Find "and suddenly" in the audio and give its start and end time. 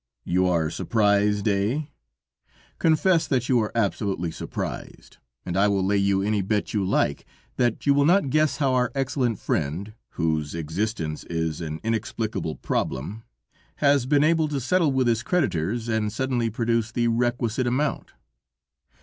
15.87-16.49